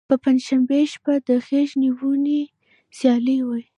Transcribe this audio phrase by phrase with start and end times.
[0.07, 2.41] په پنجشنبې شپه د غیږ نیونې
[2.97, 3.63] سیالۍ وي.